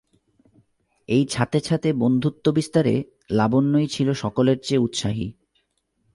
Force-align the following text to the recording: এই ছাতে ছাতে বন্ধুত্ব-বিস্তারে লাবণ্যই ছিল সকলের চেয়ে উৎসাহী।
এই 1.09 1.25
ছাতে 1.25 1.59
ছাতে 1.59 1.93
বন্ধুত্ব-বিস্তারে 1.93 3.03
লাবণ্যই 3.31 3.87
ছিল 3.87 4.13
সকলের 4.13 4.57
চেয়ে 4.63 4.79
উৎসাহী। 4.79 5.27